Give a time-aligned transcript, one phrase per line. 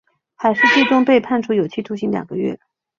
[0.35, 2.59] 海氏最终被判处有期徒刑两个月。